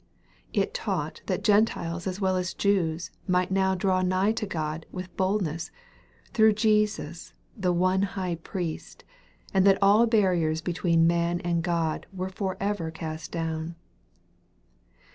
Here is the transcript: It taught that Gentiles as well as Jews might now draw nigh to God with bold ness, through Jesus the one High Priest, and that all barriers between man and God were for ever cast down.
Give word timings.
It 0.51 0.73
taught 0.73 1.21
that 1.27 1.43
Gentiles 1.43 2.07
as 2.07 2.19
well 2.19 2.35
as 2.35 2.55
Jews 2.55 3.11
might 3.27 3.51
now 3.51 3.75
draw 3.75 4.01
nigh 4.01 4.31
to 4.31 4.47
God 4.47 4.87
with 4.91 5.15
bold 5.15 5.43
ness, 5.43 5.69
through 6.33 6.53
Jesus 6.53 7.35
the 7.55 7.71
one 7.71 8.01
High 8.17 8.33
Priest, 8.41 9.03
and 9.53 9.63
that 9.67 9.77
all 9.79 10.07
barriers 10.07 10.59
between 10.63 11.05
man 11.05 11.39
and 11.41 11.61
God 11.61 12.07
were 12.11 12.29
for 12.31 12.57
ever 12.59 12.89
cast 12.89 13.31
down. 13.31 13.75